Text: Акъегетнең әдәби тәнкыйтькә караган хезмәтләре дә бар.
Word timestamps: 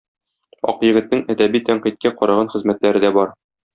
Акъегетнең 0.71 1.21
әдәби 1.33 1.63
тәнкыйтькә 1.67 2.13
караган 2.23 2.51
хезмәтләре 2.55 3.03
дә 3.05 3.17
бар. 3.21 3.37